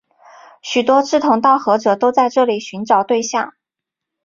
[0.63, 3.53] 许多志同道合者都在这里寻找对象。